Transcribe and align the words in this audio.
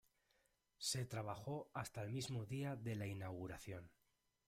Se 0.79 1.05
trabajó 1.05 1.69
hasta 1.75 2.01
el 2.01 2.09
mismo 2.09 2.47
día 2.47 2.75
de 2.75 2.95
la 2.95 3.05
inauguración. 3.05 3.91